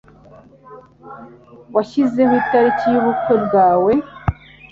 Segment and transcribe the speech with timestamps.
[1.75, 3.91] Washyizeho itariki yubukwe bwawe?